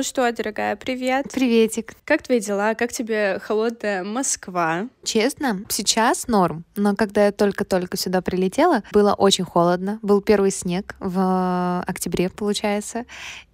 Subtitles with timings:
[0.00, 1.30] Ну что, дорогая, привет.
[1.30, 1.92] Приветик.
[2.06, 2.74] Как твои дела?
[2.74, 4.88] Как тебе холодная Москва?
[5.04, 9.98] Честно, сейчас норм, но когда я только-только сюда прилетела, было очень холодно.
[10.00, 13.04] Был первый снег в октябре, получается,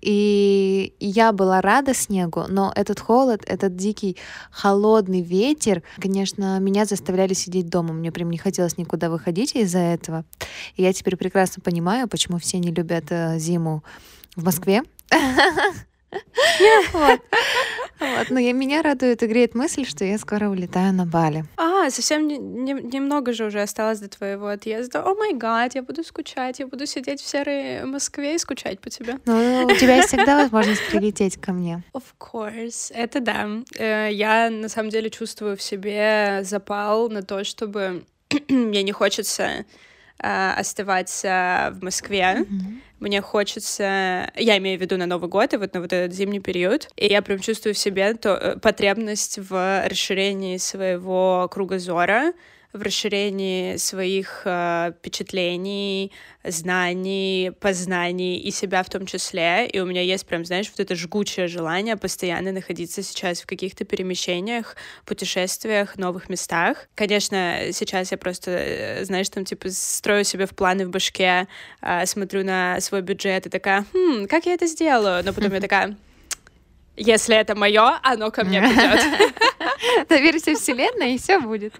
[0.00, 4.16] и я была рада снегу, но этот холод, этот дикий
[4.52, 7.92] холодный ветер, конечно, меня заставляли сидеть дома.
[7.92, 10.24] Мне прям не хотелось никуда выходить из-за этого.
[10.76, 13.82] И я теперь прекрасно понимаю, почему все не любят э, зиму
[14.36, 14.84] в Москве.
[16.92, 17.20] Вот.
[17.98, 18.30] Вот.
[18.30, 21.44] Но я, меня радует и греет мысль, что я скоро улетаю на Бали.
[21.56, 25.02] А, совсем не, не, немного же уже осталось до твоего отъезда.
[25.02, 28.90] О май гад, я буду скучать, я буду сидеть в серой Москве и скучать по
[28.90, 29.18] тебе.
[29.24, 31.82] Ну, у тебя есть всегда возможность прилететь ко мне.
[31.94, 33.48] Of course, это да.
[33.78, 38.04] Э, я на самом деле чувствую в себе запал на то, чтобы
[38.48, 39.64] мне не хочется
[40.18, 42.38] э, оставаться в Москве.
[42.40, 42.80] Mm-hmm.
[42.98, 46.40] Мне хочется, я имею в виду на Новый год и вот на вот этот зимний
[46.40, 52.32] период, и я прям чувствую в себе то, э, потребность в расширении своего кругозора,
[52.76, 56.12] в расширении своих э, впечатлений,
[56.44, 59.66] знаний, познаний и себя в том числе.
[59.66, 63.84] И у меня есть прям, знаешь, вот это жгучее желание постоянно находиться сейчас в каких-то
[63.84, 66.88] перемещениях, путешествиях, новых местах.
[66.94, 71.48] Конечно, сейчас я просто, э, знаешь, там типа строю себе в планы в башке,
[71.82, 75.24] э, смотрю на свой бюджет и такая, хм, как я это сделаю?
[75.24, 75.96] Но потом я такая,
[76.96, 79.00] если это мое, оно ко мне придет.
[80.08, 81.74] Доверься вселенной, и все будет.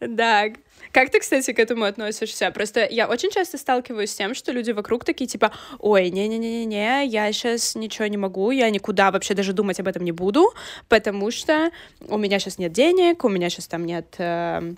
[0.00, 0.46] Да.
[0.92, 2.50] Как ты, кстати, к этому относишься?
[2.50, 7.32] Просто я очень часто сталкиваюсь с тем, что люди вокруг такие типа, ой, не-не-не-не, я
[7.32, 10.52] сейчас ничего не могу, я никуда вообще даже думать об этом не буду,
[10.88, 11.70] потому что
[12.08, 14.74] у меня сейчас нет денег, у меня сейчас там нет э,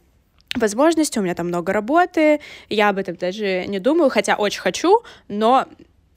[0.54, 5.02] возможности, у меня там много работы, я об этом даже не думаю, хотя очень хочу,
[5.26, 5.66] но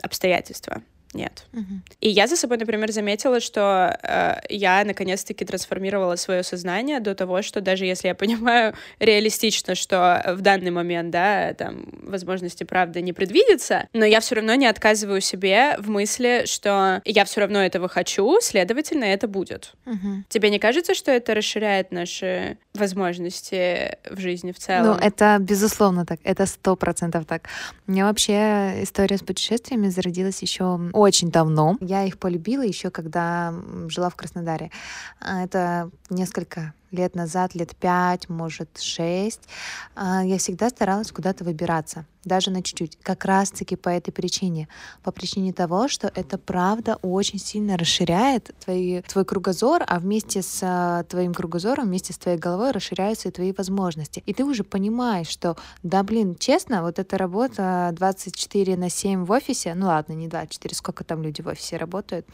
[0.02, 0.84] обстоятельства
[1.18, 1.46] нет.
[1.54, 1.82] Угу.
[2.02, 7.42] И я за собой, например, заметила, что э, я наконец-таки трансформировала свое сознание до того,
[7.42, 13.14] что даже если я понимаю реалистично, что в данный момент, да, там возможности правда не
[13.14, 17.90] предвидится, но я все равно не отказываю себе в мысли, что я все равно этого
[17.90, 19.74] хочу, следовательно, это будет.
[19.86, 20.24] Угу.
[20.30, 24.98] Тебе не кажется, что это расширяет наши возможности в жизни в целом?
[24.98, 27.50] Ну, это безусловно так, это сто процентов так.
[27.88, 31.78] У меня вообще история с путешествиями зародилась еще очень давно.
[31.80, 33.54] Я их полюбила еще, когда
[33.88, 34.72] жила в Краснодаре.
[35.20, 39.48] А, это несколько лет назад, лет пять, может, шесть,
[39.96, 44.68] а, я всегда старалась куда-то выбираться, даже на чуть-чуть, как раз-таки по этой причине,
[45.04, 50.60] по причине того, что это правда очень сильно расширяет твои, твой кругозор, а вместе с
[50.62, 54.24] а, твоим кругозором, вместе с твоей головой расширяются и твои возможности.
[54.26, 59.32] И ты уже понимаешь, что, да, блин, честно, вот эта работа 24 на 7 в
[59.32, 62.26] офисе, ну ладно, не 24, сколько там люди в офисе работают,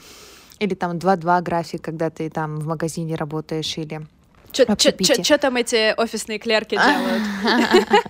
[0.59, 4.07] или там 2-2 график, когда ты там в магазине работаешь, или
[4.53, 7.23] что там эти офисные клерки делают?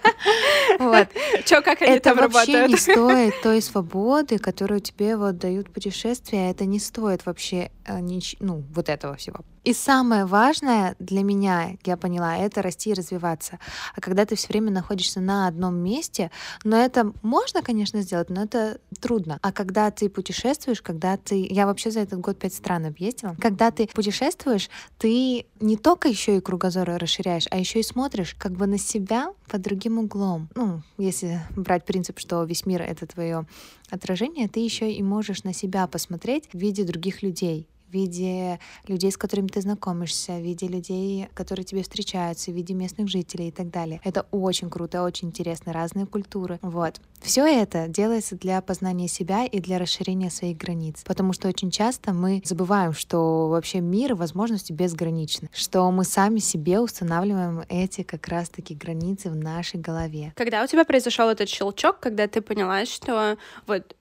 [0.80, 1.08] Вот.
[1.46, 2.70] Чё, как они это там вообще работают?
[2.70, 6.50] не стоит той свободы, которую тебе вот дают путешествия.
[6.50, 8.00] Это не стоит вообще э,
[8.40, 9.40] ну, вот этого всего.
[9.64, 13.60] И самое важное для меня, я поняла, это расти и развиваться.
[13.96, 16.32] А когда ты все время находишься на одном месте,
[16.64, 19.38] но это можно, конечно, сделать, но это трудно.
[19.42, 21.46] А когда ты путешествуешь, когда ты...
[21.50, 23.36] Я вообще за этот год пять стран объездила.
[23.42, 28.54] Когда ты путешествуешь, ты не только еще и кругозор расширяешь, а еще и смотришь как
[28.54, 30.48] бы на себя под другим углом.
[30.56, 33.46] Ну, если брать принцип, что весь мир— это твое
[33.90, 39.12] отражение, ты еще и можешь на себя посмотреть в виде других людей в виде людей,
[39.12, 43.52] с которыми ты знакомишься, в виде людей, которые тебе встречаются, в виде местных жителей и
[43.52, 44.02] так далее.
[44.04, 46.58] Это очень круто, очень интересно, разные культуры.
[46.64, 47.00] Вот.
[47.22, 51.04] Все это делается для познания себя и для расширения своих границ.
[51.06, 56.40] Потому что очень часто мы забываем, что вообще мир и возможности безграничны, что мы сами
[56.40, 60.34] себе устанавливаем эти как раз-таки границы в нашей голове.
[60.36, 63.96] Когда у тебя произошел этот щелчок, когда ты поняла, что вот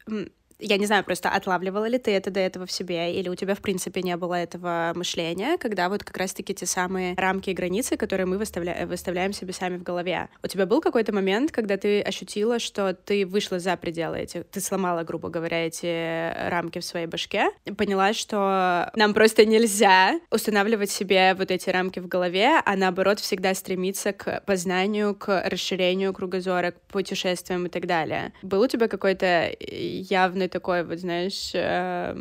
[0.63, 3.55] я не знаю, просто отлавливала ли ты это до этого в себе, или у тебя,
[3.55, 7.97] в принципе, не было этого мышления, когда вот как раз-таки те самые рамки и границы,
[7.97, 8.87] которые мы выставля...
[8.87, 10.29] выставляем себе сами в голове.
[10.43, 14.61] У тебя был какой-то момент, когда ты ощутила, что ты вышла за пределы этих, ты
[14.61, 21.35] сломала, грубо говоря, эти рамки в своей башке, поняла, что нам просто нельзя устанавливать себе
[21.35, 26.81] вот эти рамки в голове, а наоборот всегда стремиться к познанию, к расширению кругозора, к
[26.83, 28.33] путешествиям и так далее.
[28.43, 31.51] Был у тебя какой-то явный такой вот, знаешь...
[31.55, 32.15] Э,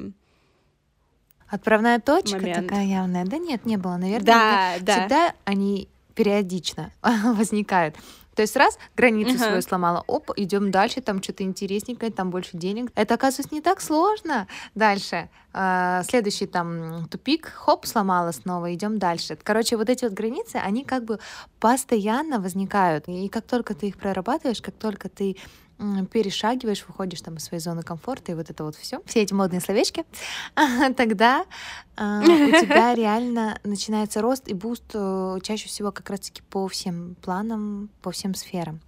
[1.48, 2.68] Отправная точка момент.
[2.70, 3.26] такая явная.
[3.26, 4.26] Да нет, не было, наверное.
[4.26, 5.00] Да, да.
[5.00, 7.96] Всегда они периодично возникают.
[8.36, 9.48] То есть раз границу uh-huh.
[9.48, 12.90] свою сломала, оп, идем дальше, там что-то интересненькое, там больше денег.
[12.96, 14.48] Это, оказывается, не так сложно.
[14.74, 15.30] Дальше.
[15.52, 19.38] А, следующий там тупик, хоп, сломала снова, идем дальше.
[19.44, 21.20] Короче, вот эти вот границы, они как бы
[21.60, 23.10] постоянно возникают.
[23.10, 25.36] И как только ты их прорабатываешь, как только ты
[26.12, 29.62] перешагиваешь, выходишь там из своей зоны комфорта и вот это вот все, все эти модные
[29.62, 30.06] словечки,
[30.98, 31.46] тогда
[31.98, 32.26] э, у
[32.62, 38.12] тебя реально начинается рост и boost э, чаще всего как раз-таки по всем планам, по
[38.12, 38.82] всем сферам.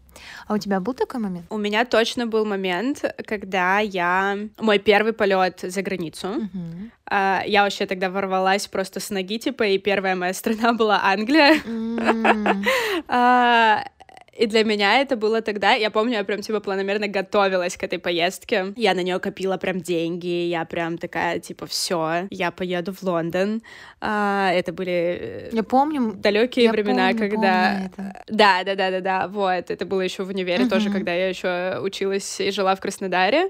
[0.48, 1.46] А у тебя был такой момент?
[1.50, 4.38] У меня точно был момент, когда я...
[4.60, 6.28] Мой первый полет за границу.
[6.28, 6.92] Uh-huh.
[7.10, 11.56] Uh, я вообще тогда ворвалась просто с ноги, типа, и первая моя страна была Англия.
[11.64, 12.66] Mm.
[14.38, 18.00] И для меня это было тогда, я помню, я прям типа планомерно готовилась к этой
[18.00, 18.74] поездке.
[18.76, 23.62] Я на нее копила прям деньги, я прям такая типа все, я поеду в Лондон.
[24.02, 28.24] А, это были я помню далекие я времена, помню, когда помню это.
[28.28, 30.70] да, да, да, да, да, вот это было еще в универе uh-huh.
[30.70, 33.50] тоже, когда я еще училась и жила в Краснодаре.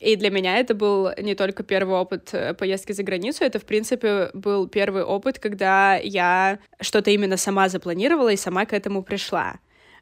[0.00, 3.64] И для меня это был не только первый опыт э, поездки за границу, это, в
[3.64, 9.54] принципе, был первый опыт, когда я что-то именно сама запланировала и сама к этому пришла.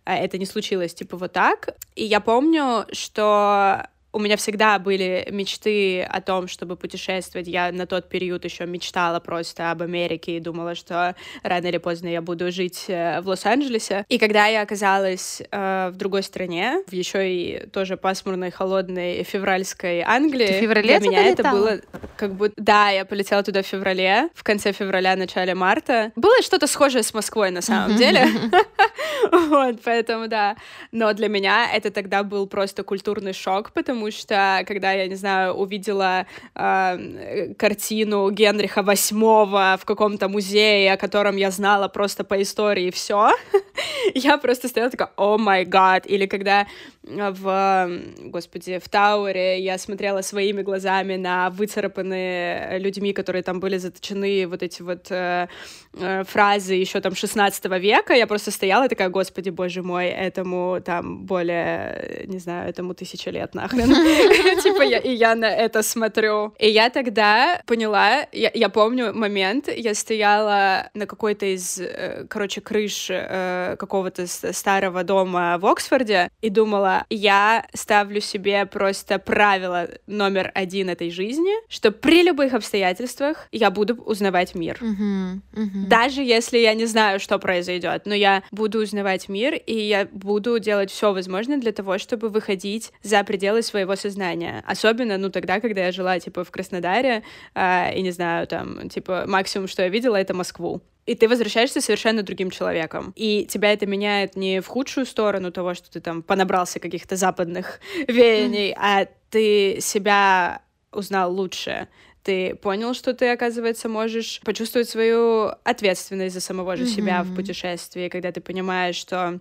[0.04, 1.76] А это не случилось, типа, вот так.
[1.94, 7.48] И я помню, что у меня всегда были мечты о том, чтобы путешествовать.
[7.48, 12.08] Я на тот период еще мечтала просто об Америке и думала, что рано или поздно
[12.08, 14.04] я буду жить э, в Лос-Анджелесе.
[14.08, 20.02] И когда я оказалась э, в другой стране, в еще и тоже пасмурной, холодной февральской
[20.02, 21.80] Англии, Ты в феврале для меня это было
[22.16, 22.54] как будто...
[22.56, 26.12] Да, я полетела туда в феврале, в конце февраля, начале марта.
[26.16, 28.26] Было что-то схожее с Москвой на самом деле.
[29.30, 30.56] Вот, поэтому да.
[30.90, 35.14] Но для меня это тогда был просто культурный шок, потому потому что когда я, не
[35.14, 42.42] знаю, увидела э, картину Генриха VIII в каком-то музее, о котором я знала просто по
[42.42, 43.30] истории все,
[44.14, 46.66] я просто стояла такая, о май гад, или когда
[47.02, 47.90] в,
[48.20, 54.62] господи, в Тауэре я смотрела своими глазами на выцарапанные людьми, которые там были заточены вот
[54.62, 55.48] эти вот э,
[55.94, 61.24] э, фразы еще там 16 века, я просто стояла такая, господи, боже мой, этому там
[61.24, 63.88] более, не знаю, этому тысяча лет нахрен.
[64.62, 66.54] Типа я, и я на это смотрю.
[66.58, 73.08] И я тогда поняла, я помню момент, я стояла на какой-то из, э, короче, крыш
[73.10, 80.88] э, какого-то старого дома в Оксфорде и думала, я ставлю себе просто правило номер один
[80.88, 84.78] этой жизни, что при любых обстоятельствах я буду узнавать мир.
[84.80, 85.86] Uh-huh, uh-huh.
[85.88, 90.58] Даже если я не знаю, что произойдет, но я буду узнавать мир, и я буду
[90.58, 94.62] делать все возможное для того, чтобы выходить за пределы своего сознания.
[94.66, 97.22] Особенно, ну, тогда, когда я жила, типа, в Краснодаре,
[97.54, 101.80] э, и не знаю, там, типа, максимум, что я видела, это Москву и ты возвращаешься
[101.80, 103.12] совершенно другим человеком.
[103.16, 107.80] И тебя это меняет не в худшую сторону того, что ты там понабрался каких-то западных
[108.08, 110.62] веяний, а ты себя
[110.92, 111.88] узнал лучше.
[112.22, 116.94] Ты понял, что ты, оказывается, можешь почувствовать свою ответственность за самого же mm-hmm.
[116.94, 119.40] себя в путешествии, когда ты понимаешь, что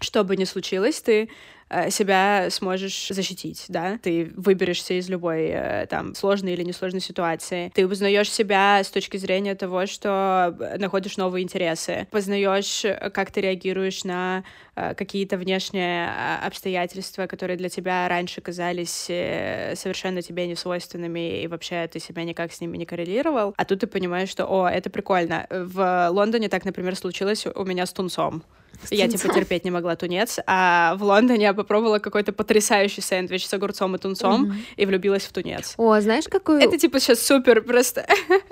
[0.00, 1.28] что бы ни случилось, ты
[1.90, 7.86] себя сможешь защитить, да, ты выберешься из любой э, там сложной или несложной ситуации, ты
[7.86, 14.44] узнаешь себя с точки зрения того, что находишь новые интересы, познаешь, как ты реагируешь на
[14.76, 16.10] э, какие-то внешние
[16.44, 22.52] обстоятельства, которые для тебя раньше казались совершенно тебе не свойственными, и вообще ты себя никак
[22.52, 25.46] с ними не коррелировал, а тут ты понимаешь, что, о, это прикольно.
[25.50, 28.42] В Лондоне так, например, случилось у меня с тунцом.
[28.90, 33.54] Я, типа, терпеть не могла тунец, а в Лондоне я попробовала какой-то потрясающий сэндвич с
[33.54, 34.56] огурцом и тунцом mm-hmm.
[34.76, 35.74] и влюбилась в тунец.
[35.76, 36.60] О, знаешь, какую...
[36.60, 38.06] Это, типа, сейчас супер просто.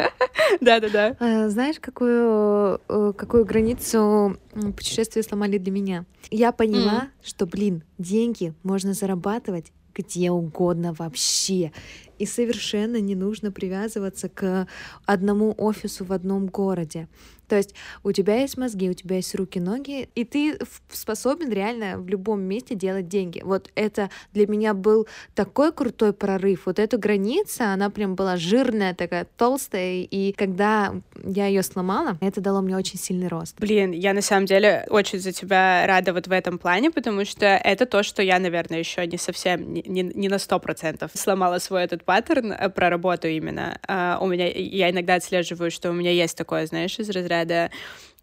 [0.61, 1.16] Да-да-да.
[1.20, 6.04] А, знаешь, какую, э, какую границу путешествия сломали для меня?
[6.30, 11.73] Я поняла, что, блин, деньги можно зарабатывать где угодно вообще.
[12.18, 14.66] И совершенно не нужно привязываться к
[15.06, 17.08] одному офису в одном городе.
[17.49, 20.59] То есть у тебя есть мозги, у тебя есть руки, ноги, и ты
[20.91, 23.41] способен реально в любом месте делать деньги.
[23.45, 26.67] Вот это для меня был такой крутой прорыв.
[26.67, 32.41] Вот эта граница, она прям была жирная, такая толстая, и когда я ее сломала, это
[32.41, 33.57] дало мне очень сильный рост.
[33.59, 37.47] Блин, я на самом деле очень за тебя рада вот в этом плане, потому что
[37.47, 41.85] это то, что я, наверное, еще не совсем, не, не на сто процентов сломала свой
[41.85, 43.79] этот паттерн э, про работу именно.
[43.88, 47.71] Uh, у меня, я иногда отслеживаю, что у меня есть такое, знаешь, из разряда разряда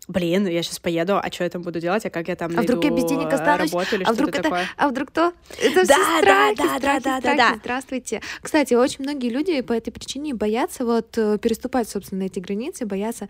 [0.10, 2.62] блин, я сейчас поеду, а что я там буду делать, а как я там а
[2.62, 3.72] вдруг я без денег останусь?
[3.72, 4.65] работу или а вдруг это, такое?
[4.75, 5.32] А вдруг кто?
[5.58, 7.55] Это да, все страхи, да, да, страхи, да, страхи, да, да.
[7.62, 8.22] Здравствуйте.
[8.41, 13.29] Кстати, очень многие люди по этой причине боятся вот э, переступать, собственно, эти границы, боятся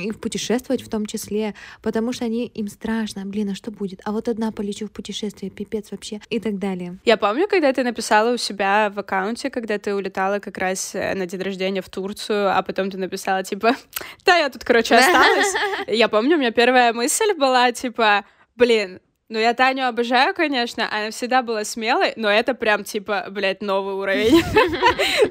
[0.00, 4.00] и путешествовать в том числе, потому что они им страшно, блин, а что будет?
[4.04, 6.98] А вот одна полечу в путешествие, пипец вообще и так далее.
[7.04, 11.14] Я помню, когда ты написала у себя в аккаунте, когда ты улетала как раз э,
[11.14, 13.76] на день рождения в Турцию, а потом ты написала типа,
[14.24, 15.54] да, я тут, короче, осталась.
[15.86, 18.24] Я помню, у меня первая мысль была типа,
[18.56, 19.00] блин,
[19.30, 23.94] ну, я Таню обожаю, конечно, она всегда была смелой, но это прям, типа, блядь, новый
[23.94, 24.42] уровень.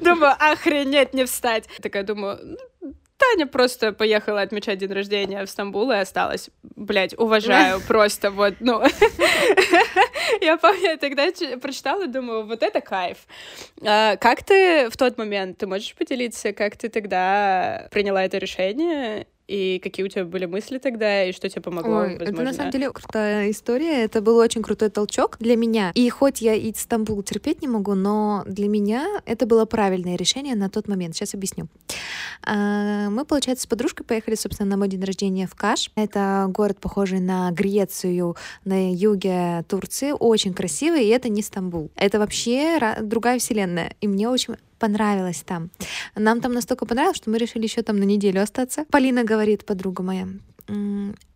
[0.02, 1.68] Думаю, охренеть не встать.
[1.80, 2.56] Такая думаю, «Ну,
[3.30, 6.50] Таня просто поехала отмечать день рождения в Стамбул и осталась.
[6.62, 8.82] Блять, уважаю просто вот, ну.
[10.40, 11.28] Я помню, я тогда
[11.60, 13.18] прочитала, думаю, вот это кайф.
[13.82, 19.26] А, как ты в тот момент, ты можешь поделиться, как ты тогда приняла это решение
[19.46, 22.32] и какие у тебя были мысли тогда, и что тебе помогло, Ой, возможно?
[22.32, 24.04] Это на самом деле крутая история.
[24.04, 25.92] Это был очень крутой толчок для меня.
[25.94, 30.54] И хоть я и Стамбул терпеть не могу, но для меня это было правильное решение
[30.54, 31.14] на тот момент.
[31.14, 31.68] Сейчас объясню.
[32.42, 35.90] А, мы, получается, с подружкой поехали, собственно, на мой день рождения в Каш.
[35.94, 40.12] Это город, похожий на Грецию, на юге Турции.
[40.18, 41.90] Очень красивый, и это не Стамбул.
[41.96, 43.94] Это вообще другая вселенная.
[44.00, 45.70] И мне очень понравилось там.
[46.14, 48.84] Нам там настолько понравилось, что мы решили еще там на неделю остаться.
[48.90, 50.28] Полина говорит, подруга моя,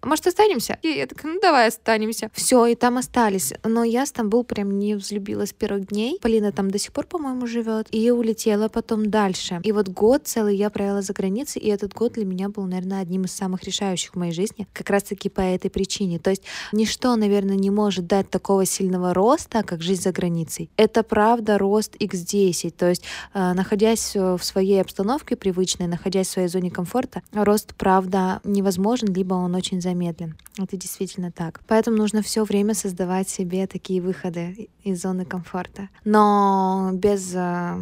[0.03, 0.79] может, останемся?
[0.83, 2.31] И я такая, ну давай останемся.
[2.33, 3.53] Все, и там остались.
[3.65, 6.19] Но я Стамбул прям не взлюбилась с первых дней.
[6.23, 7.89] Полина там до сих пор, по-моему, живет.
[7.91, 9.61] И улетела потом дальше.
[9.65, 13.01] И вот год целый я провела за границей, и этот год для меня был, наверное,
[13.01, 16.21] одним из самых решающих в моей жизни, как раз-таки по этой причине.
[16.21, 20.71] То есть ничто, наверное, не может дать такого сильного роста, как жизнь за границей.
[20.77, 22.71] Это правда рост x10.
[22.71, 23.03] То есть,
[23.35, 29.35] э, находясь в своей обстановке привычной, находясь в своей зоне комфорта, рост, правда, невозможен, либо
[29.35, 30.37] он очень замедлен.
[30.59, 31.61] Это действительно так.
[31.67, 35.89] Поэтому нужно все время создавать себе такие выходы из зоны комфорта.
[36.05, 37.77] Но без э,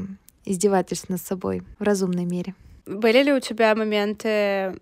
[0.44, 2.54] издевательств над собой в разумной мере.
[2.87, 4.78] Были ли у тебя моменты,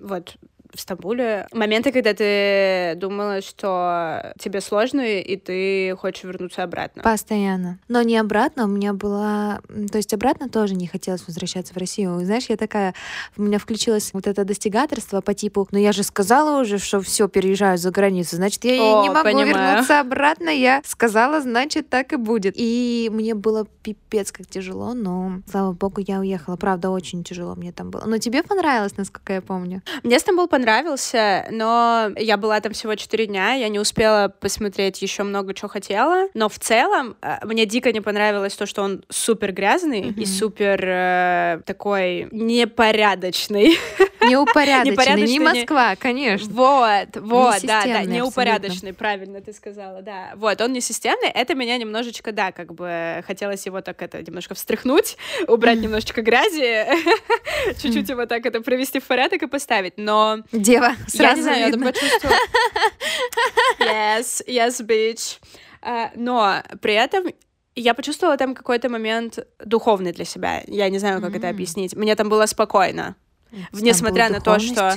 [0.00, 0.36] вот
[0.76, 1.46] в Стамбуле.
[1.52, 7.02] Моменты, когда ты думала, что тебе сложно, и ты хочешь вернуться обратно.
[7.02, 7.78] Постоянно.
[7.88, 9.60] Но не обратно, у меня была...
[9.90, 12.20] То есть обратно тоже не хотелось возвращаться в Россию.
[12.24, 12.94] Знаешь, я такая...
[13.36, 17.28] У меня включилось вот это достигаторство по типу, ну я же сказала уже, что все,
[17.28, 19.48] переезжаю за границу, значит, я О, не могу понимаю.
[19.48, 20.50] вернуться обратно.
[20.50, 22.54] Я сказала, значит, так и будет.
[22.56, 26.56] И мне было пипец как тяжело, но, слава богу, я уехала.
[26.56, 28.04] Правда, очень тяжело мне там было.
[28.06, 29.82] Но тебе понравилось, насколько я помню?
[30.02, 30.65] Мне Стамбул понравился,
[31.50, 36.28] но я была там всего четыре дня, я не успела посмотреть еще много чего хотела,
[36.34, 40.20] но в целом э, мне дико не понравилось то, что он супер грязный mm-hmm.
[40.20, 43.78] и супер э, такой непорядочный.
[44.28, 46.52] Неупорядоченный, не Москва, конечно.
[46.52, 50.32] Вот, вот, да, да, неупорядоченный, правильно ты сказала, да.
[50.36, 54.54] Вот, он не системный, это меня немножечко, да, как бы хотелось его так это немножко
[54.54, 55.16] встряхнуть,
[55.48, 56.86] убрать немножечко грязи,
[57.80, 61.66] чуть-чуть его так это провести в порядок и поставить, но Дева, сразу Я не знаю,
[61.66, 61.84] видно.
[61.84, 62.38] я почувствовала...
[63.80, 65.38] Yes, yes, bitch.
[65.82, 67.26] Uh, но при этом
[67.76, 70.62] я почувствовала там какой-то момент духовный для себя.
[70.66, 71.38] Я не знаю, как mm-hmm.
[71.38, 71.94] это объяснить.
[71.94, 73.16] Мне там было спокойно.
[73.50, 74.96] Там несмотря на то, что...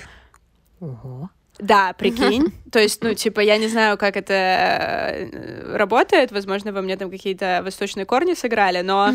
[0.79, 1.29] Ого.
[1.59, 2.53] Да, прикинь.
[2.71, 6.31] То есть, ну, типа, я не знаю, как это э, работает.
[6.31, 9.13] Возможно, во мне там какие-то восточные корни сыграли, но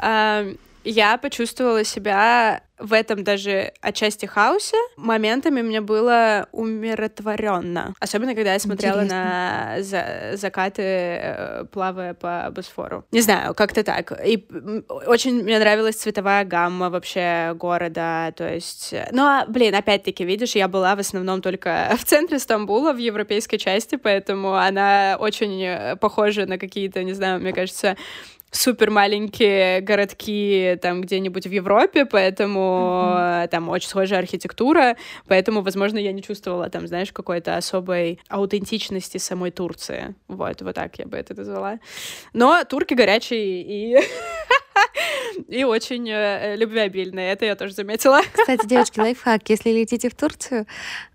[0.84, 4.76] я почувствовала себя в этом даже отчасти хаосе.
[4.96, 7.94] Моментами мне было умиротворенно.
[8.00, 9.76] Особенно, когда я смотрела Интересно.
[9.76, 13.04] на за закаты, э, плавая по Босфору.
[13.12, 14.12] Не знаю, как-то так.
[14.24, 14.46] И
[15.06, 18.32] очень мне нравилась цветовая гамма вообще города.
[18.36, 18.94] То есть...
[19.12, 23.56] Ну, а, блин, опять-таки, видишь, я была в основном только в центре Стамбула, в европейской
[23.56, 27.96] части, поэтому она очень э, похожа на какие-то, не знаю, мне кажется,
[28.50, 33.48] супер маленькие городки там где-нибудь в Европе, поэтому mm-hmm.
[33.48, 39.50] там очень схожая архитектура, поэтому, возможно, я не чувствовала там, знаешь, какой-то особой аутентичности самой
[39.50, 40.14] Турции.
[40.28, 41.78] Вот, вот так я бы это назвала.
[42.32, 43.96] Но турки горячие и
[45.48, 47.32] и очень э, любвеобильные.
[47.32, 48.20] Это я тоже заметила.
[48.32, 49.48] Кстати, девочки, лайфхак.
[49.48, 50.66] Если летите в Турцию,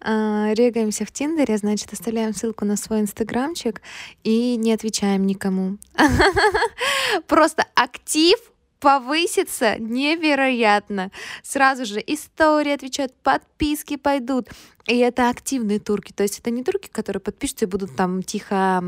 [0.02, 3.82] э, регаемся в Тиндере, значит, оставляем ссылку на свой инстаграмчик
[4.24, 5.78] и не отвечаем никому.
[7.28, 8.40] Просто актив
[8.82, 11.12] повысится невероятно.
[11.44, 14.50] Сразу же истории отвечают, подписки пойдут.
[14.88, 16.12] И это активные турки.
[16.12, 18.84] То есть это не турки, которые подпишутся и будут там тихо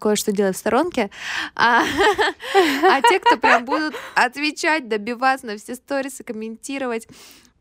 [0.00, 1.10] кое-что делать в сторонке,
[1.54, 1.82] а,
[2.54, 7.06] а те, кто прям будут отвечать, добиваться на все сторисы, комментировать.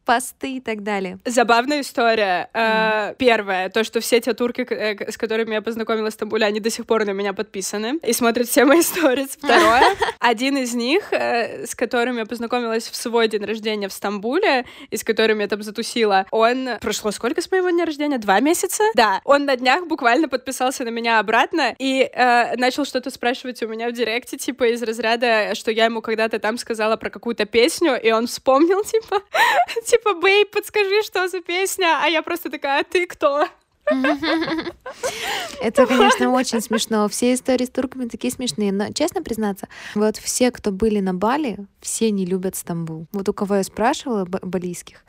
[0.06, 1.18] Посты и так далее.
[1.26, 2.50] Забавная история.
[2.54, 3.16] Mm.
[3.18, 6.70] Первое, то, что все те турки, э, с которыми я познакомилась в Стамбуле, они до
[6.70, 9.32] сих пор на меня подписаны и смотрят все мои сторис.
[9.38, 9.84] Второе,
[10.20, 14.98] один из них, э, с которым я познакомилась в свой день рождения в Стамбуле, и
[14.98, 16.70] с которым я там затусила, он...
[16.82, 18.18] Прошло сколько с моего дня рождения?
[18.18, 18.84] Два месяца?
[18.94, 19.22] Да.
[19.24, 23.90] Он на днях буквально подписался на меня обратно и э, начал что-то спрашивать у меня
[23.90, 28.12] в директе, типа из разряда, что я ему когда-то там сказала про какую-то песню, и
[28.12, 29.22] он вспомнил, типа,
[29.96, 33.48] типа, бей, подскажи, что за песня, а я просто такая, а ты кто?
[35.62, 37.08] Это, конечно, очень смешно.
[37.08, 38.72] Все истории с турками такие смешные.
[38.72, 43.06] Но, честно признаться, вот все, кто были на Бали, все не любят Стамбул.
[43.12, 45.06] Вот у кого я спрашивала, балийских,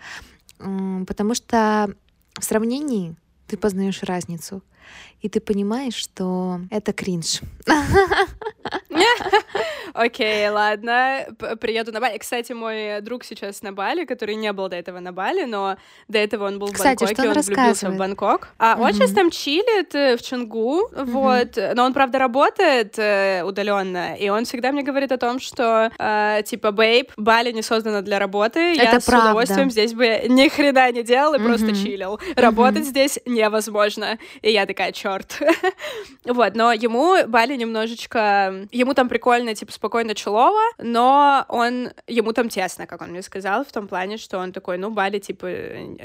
[0.59, 1.91] потому что
[2.39, 3.17] в сравнении
[3.47, 4.63] ты познаешь разницу
[5.21, 7.41] и ты понимаешь, что это кринж.
[9.97, 11.27] Окей, ладно,
[11.61, 12.19] приеду на Бали.
[12.19, 15.77] Кстати, мой друг сейчас на Бали, который не был до этого на Бали, но
[16.09, 18.49] до этого он был в Бангкоке, он влюбился в Бангкок.
[18.59, 24.15] А он сейчас там чилит э, в Чонгу, вот, но он, правда, работает э, удаленно,
[24.17, 28.19] и он всегда мне говорит о том, что, э, типа, бейб, Бали не создана для
[28.19, 32.21] работы, я с удовольствием здесь бы ни хрена не делал и просто чилил.
[32.37, 34.19] Работать здесь невозможно.
[34.43, 35.39] И я такая, черт.
[36.25, 38.67] вот, но ему Бали немножечко...
[38.73, 41.91] Ему там прикольно, типа, спокойно чулово, но он...
[42.09, 45.21] Ему там тесно, как он мне сказал, в том плане, что он такой, ну, Бали,
[45.21, 45.47] типа,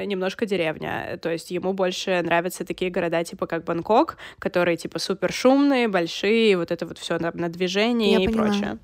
[0.05, 1.17] немножко деревня.
[1.19, 6.57] То есть ему больше нравятся такие города, типа, как Бангкок, которые, типа, супер шумные, большие,
[6.57, 8.47] вот это вот все на, на движении я и поняла.
[8.47, 8.77] прочее.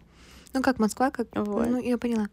[0.53, 1.27] Ну, как Москва, как...
[1.35, 1.67] Вот.
[1.67, 2.27] Ну, я поняла.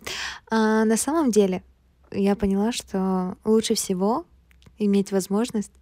[0.50, 1.62] А, на самом деле,
[2.10, 4.24] я поняла, что лучше всего
[4.78, 5.72] иметь возможность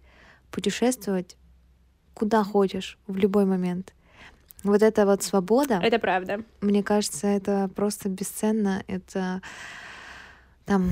[0.51, 1.37] путешествовать
[2.13, 3.93] куда хочешь в любой момент.
[4.63, 5.79] Вот эта вот свобода.
[5.83, 6.39] Это правда.
[6.61, 8.83] Мне кажется, это просто бесценно.
[8.87, 9.41] Это
[10.65, 10.89] там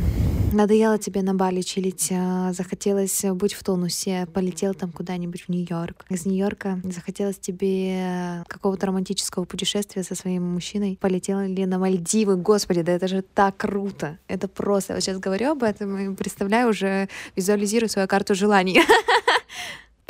[0.51, 6.05] надоело тебе на Бали чилить, а, захотелось быть в тонусе, полетел там куда-нибудь в Нью-Йорк.
[6.09, 12.81] Из Нью-Йорка захотелось тебе какого-то романтического путешествия со своим мужчиной, полетел ли на Мальдивы, господи,
[12.81, 17.07] да это же так круто, это просто, вот сейчас говорю об этом и представляю уже,
[17.37, 18.81] визуализирую свою карту желаний.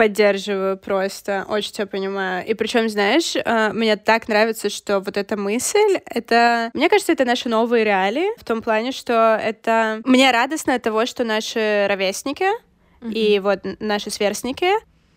[0.02, 2.44] Поддерживаю просто, очень тебя понимаю.
[2.48, 7.24] И причем, знаешь, э, мне так нравится, что вот эта мысль, это, мне кажется, это
[7.24, 10.02] наши новые реалии, в том плане, что это...
[10.04, 12.48] Мне радостно от того, что наши ровесники.
[13.04, 14.72] И вот наши сверстники,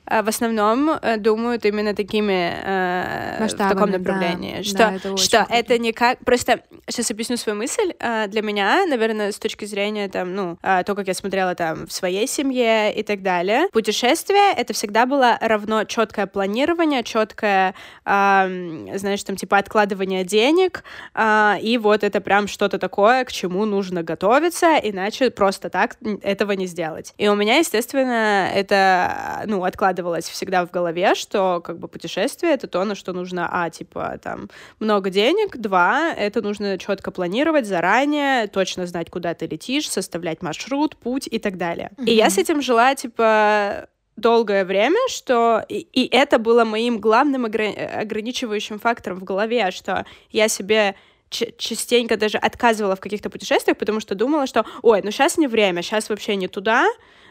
[0.06, 5.38] в основном э, думают именно такими э, в таком направлении, да, что да, это что
[5.38, 5.54] круто.
[5.54, 10.08] это не как просто сейчас объясню свою мысль э, для меня, наверное, с точки зрения
[10.08, 14.52] там ну э, то, как я смотрела там в своей семье и так далее, путешествие
[14.54, 21.78] это всегда было равно четкое планирование, четкое, э, знаешь там типа откладывание денег э, и
[21.78, 27.14] вот это прям что-то такое, к чему нужно готовиться, иначе просто так этого не сделать.
[27.16, 32.52] И у меня естественно это ну откладывание укладывалось всегда в голове, что как бы путешествие—
[32.54, 34.48] это то, на что нужно, а, типа, там,
[34.80, 40.96] много денег, два, это нужно четко планировать заранее, точно знать, куда ты летишь, составлять маршрут,
[40.96, 41.90] путь и так далее.
[41.96, 42.06] Mm-hmm.
[42.06, 47.46] И я с этим жила, типа, долгое время, что и, и это было моим главным
[47.46, 50.94] огр- ограничивающим фактором в голове, что я себе
[51.30, 55.82] частенько даже отказывала в каких-то путешествиях, потому что думала, что, ой, ну сейчас не время,
[55.82, 56.86] сейчас вообще не туда,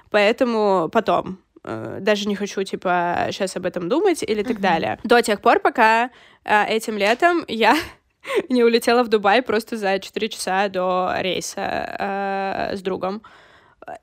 [0.10, 1.43] поэтому потом.
[1.64, 4.62] Э, даже не хочу, типа, сейчас об этом думать или так uh-huh.
[4.62, 5.00] далее.
[5.04, 6.10] До тех пор, пока
[6.44, 7.76] э, этим летом я
[8.50, 13.22] не улетела в Дубай просто за 4 часа до рейса э, с другом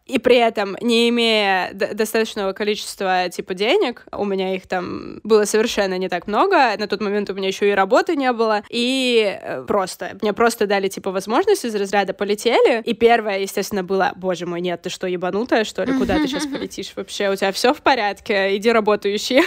[0.06, 5.98] и при этом не имея достаточного количества типа денег, у меня их там было совершенно
[5.98, 9.64] не так много, на тот момент у меня еще и работы не было, и э,
[9.66, 14.60] просто, мне просто дали типа возможность из разряда полетели, и первое, естественно, было, боже мой,
[14.60, 17.82] нет, ты что, ебанутая, что ли, куда ты сейчас полетишь вообще, у тебя все в
[17.82, 19.42] порядке, иди работающий,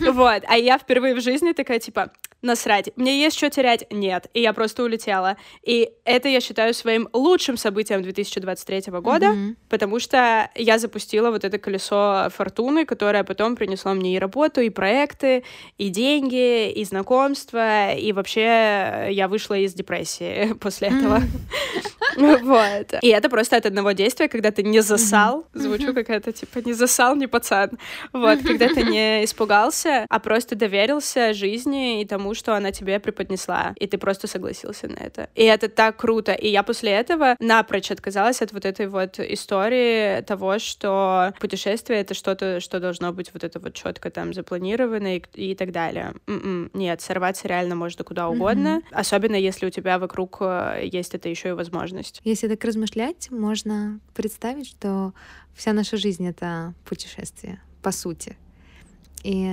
[0.12, 2.10] вот, а я впервые в жизни такая, типа,
[2.42, 3.86] насрать, мне есть что терять?
[3.90, 4.28] Нет.
[4.34, 5.36] И я просто улетела.
[5.62, 9.56] И это я считаю своим лучшим событием 2023 года, mm-hmm.
[9.68, 14.70] потому что я запустила вот это колесо фортуны, которое потом принесло мне и работу, и
[14.70, 15.44] проекты,
[15.78, 21.20] и деньги, и знакомства, и вообще я вышла из депрессии после этого.
[22.16, 22.94] Вот.
[23.02, 27.16] И это просто от одного действия, когда ты не засал, звучу какая-то типа не засал,
[27.16, 27.70] не пацан.
[28.12, 33.00] Вот, когда ты не испугался, а просто доверился жизни и тому, тому, что она тебе
[33.00, 35.28] преподнесла, и ты просто согласился на это.
[35.34, 36.32] И это так круто.
[36.32, 42.14] И я после этого напрочь отказалась от вот этой вот истории того, что путешествие— это
[42.14, 46.14] что-то, что должно быть вот это вот четко там запланировано и, и так далее.
[46.26, 48.94] М-м, нет, сорваться реально можно куда угодно, mm-hmm.
[49.00, 51.70] особенно если у тебя вокруг э, есть это еще и возможность.
[51.80, 52.20] возможность.
[52.24, 55.12] Если так размышлять, можно представить, что
[55.54, 58.36] вся наша жизнь— это путешествие, по сути.
[59.24, 59.46] И,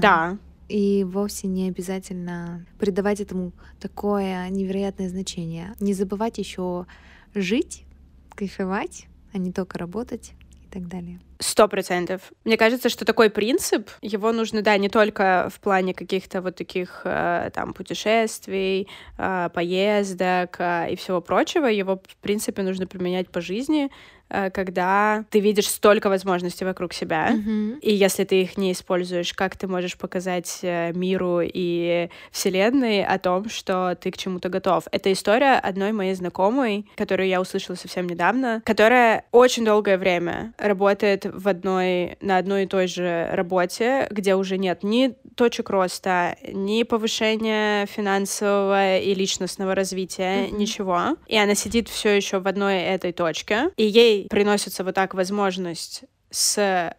[0.00, 0.36] да.
[0.72, 5.74] И вовсе не обязательно придавать этому такое невероятное значение.
[5.80, 6.86] Не забывать еще
[7.34, 7.84] жить,
[8.30, 10.32] кайфовать, а не только работать
[10.64, 11.20] и так далее.
[11.42, 12.20] Сто процентов.
[12.44, 17.02] Мне кажется, что такой принцип, его нужно, да, не только в плане каких-то вот таких
[17.04, 23.40] э, там путешествий, э, поездок э, и всего прочего, его, в принципе, нужно применять по
[23.40, 23.90] жизни,
[24.32, 27.80] Э, когда ты видишь столько возможностей вокруг себя, mm-hmm.
[27.80, 33.18] и если ты их не используешь, как ты можешь показать э, миру и Вселенной о
[33.18, 34.84] том, что ты к чему-то готов.
[34.90, 41.26] Это история одной моей знакомой, которую я услышала совсем недавно, которая очень долгое время работает
[41.32, 46.82] в одной, на одной и той же работе, где уже нет ни точек роста, ни
[46.82, 50.56] повышения финансового и личностного развития, mm-hmm.
[50.56, 51.16] ничего.
[51.26, 56.04] И она сидит все еще в одной этой точке, и ей приносится вот так возможность
[56.30, 56.94] с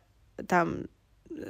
[0.48, 0.86] там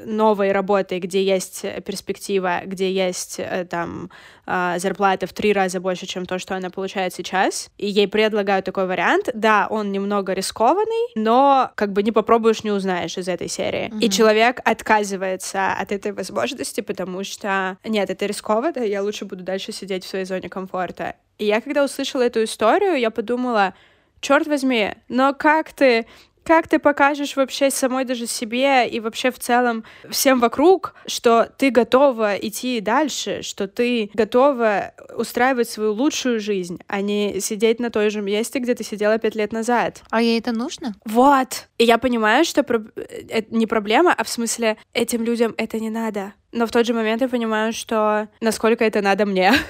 [0.06, 4.10] новой работой, где есть перспектива, где есть э, там
[4.46, 8.66] а, зарплата в три раза больше, чем то, что она получает сейчас, и ей предлагают
[8.66, 13.48] такой вариант, да, он немного рискованный, но как бы не попробуешь, не узнаешь из этой
[13.48, 13.90] серии.
[13.90, 14.00] Mm-hmm.
[14.02, 19.72] И человек отказывается от этой возможности, потому что нет, это рискованно, я лучше буду дальше
[19.72, 21.16] сидеть в своей зоне комфорта.
[21.38, 23.74] И я когда услышала эту историю, я подумала,
[24.20, 26.06] черт возьми, но как ты
[26.44, 31.70] как ты покажешь вообще самой даже себе и вообще в целом всем вокруг, что ты
[31.70, 38.10] готова идти дальше, что ты готова устраивать свою лучшую жизнь, а не сидеть на той
[38.10, 40.04] же месте, где ты сидела пять лет назад.
[40.10, 40.96] А ей это нужно?
[41.06, 41.68] Вот.
[41.78, 42.82] И я понимаю, что про...
[42.96, 46.34] это не проблема, а в смысле этим людям это не надо.
[46.52, 49.54] Но в тот же момент я понимаю, что насколько это надо мне.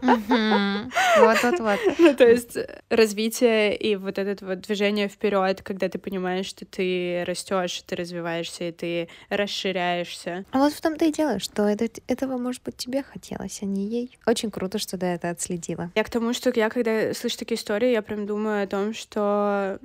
[0.00, 1.78] Вот-вот-вот.
[1.98, 2.56] Ну, то есть
[2.88, 8.64] развитие и вот это вот движение вперед, когда ты понимаешь, что ты растешь, ты развиваешься,
[8.64, 10.44] и ты расширяешься.
[10.50, 13.86] А вот в том-то и дело, что это, этого, может быть, тебе хотелось, а не
[13.86, 14.18] ей.
[14.26, 15.90] Очень круто, что ты это отследила.
[15.94, 19.78] Я к тому, что я, когда слышу такие истории, я прям думаю о том, что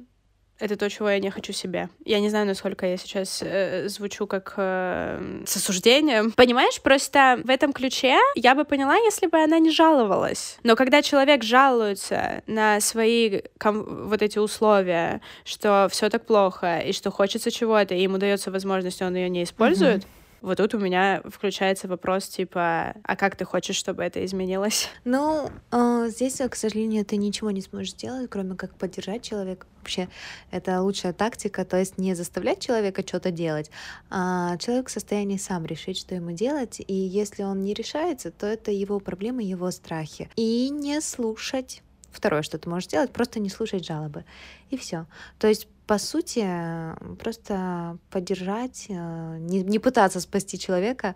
[0.60, 1.90] это то, чего я не хочу себе.
[2.06, 6.32] Я не знаю, насколько я сейчас э, звучу как э, с осуждением.
[6.32, 10.58] Понимаешь, просто в этом ключе я бы поняла, если бы она не жаловалась.
[10.64, 17.12] Но когда человек жалуется на свои вот эти условия, что все так плохо и что
[17.12, 20.04] хочется чего-то, и ему дается возможность, он ее не использует.
[20.04, 24.90] Mm-hmm вот тут у меня включается вопрос типа, а как ты хочешь, чтобы это изменилось?
[25.06, 29.66] Ну, э, здесь, к сожалению, ты ничего не сможешь сделать, кроме как поддержать человека.
[29.80, 30.10] Вообще,
[30.52, 33.72] это лучшая тактика, то есть не заставлять человека что-то делать,
[34.10, 38.46] а человек в состоянии сам решить, что ему делать, и если он не решается, то
[38.46, 40.30] это его проблемы, его страхи.
[40.36, 41.82] И не слушать
[42.16, 44.24] Второе, что ты можешь сделать, просто не слушать жалобы.
[44.70, 45.06] И все.
[45.38, 46.48] То есть по сути,
[47.18, 51.14] просто поддержать, э, не, не пытаться спасти человека,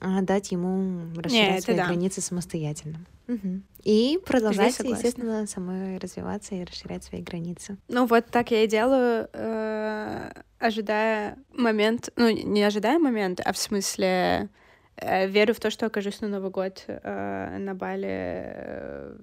[0.00, 1.86] а дать ему расширять Нет, свои да.
[1.86, 2.98] границы самостоятельно.
[3.28, 3.62] Угу.
[3.84, 7.78] И продолжать, естественно, самой развиваться и расширять свои границы.
[7.88, 13.58] Ну вот так я и делаю, э, ожидая момент, ну не ожидая момент, а в
[13.58, 14.50] смысле
[14.96, 19.16] э, верю в то, что окажусь на Новый год э, на Бали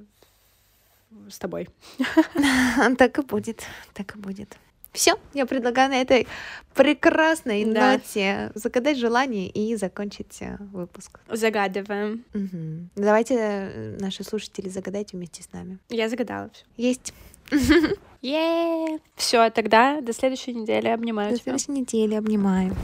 [1.29, 1.69] с тобой.
[2.97, 4.57] Так и будет, так и будет.
[4.91, 6.27] Все, я предлагаю на этой
[6.73, 7.93] прекрасной да.
[7.93, 11.19] ноте загадать желание и закончить э, выпуск.
[11.29, 12.25] Загадываем.
[12.33, 12.89] Угу.
[13.01, 15.77] Давайте, э, наши слушатели, загадайте вместе с нами.
[15.89, 16.65] Я загадала все.
[16.75, 17.13] Есть.
[19.15, 21.31] Все, тогда до следующей недели обнимаю.
[21.31, 22.75] До следующей недели обнимаю.